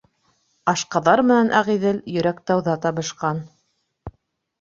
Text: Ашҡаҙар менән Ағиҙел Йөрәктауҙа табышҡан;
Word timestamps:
Ашҡаҙар 0.71 1.21
менән 1.31 1.51
Ағиҙел 1.59 1.99
Йөрәктауҙа 2.13 2.75
табышҡан; 2.87 3.43